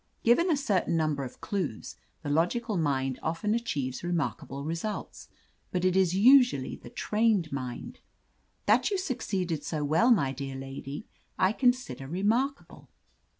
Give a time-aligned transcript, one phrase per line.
[0.23, 5.27] Given a certain niunber of clues, the logical mind often achieves remarkable results,
[5.71, 7.99] but it is usually the trained mind.
[8.65, 11.05] That you suc ceeded so well, my dear lady,
[11.37, 12.89] I consider re markable.